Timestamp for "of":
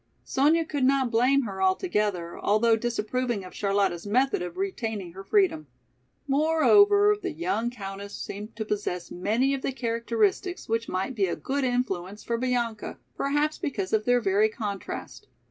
3.43-3.53, 4.41-4.57, 9.53-9.61, 13.93-14.05